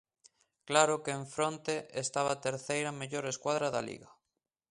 Claro 0.69 0.95
que 1.03 1.11
en 1.19 1.25
fronte 1.35 1.75
estaba 2.03 2.29
a 2.33 2.41
terceira 2.47 2.97
mellor 3.01 3.25
escuadra 3.27 3.67
da 3.75 3.81
liga. 3.89 4.09